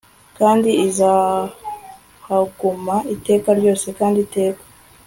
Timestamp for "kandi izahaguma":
0.37-2.95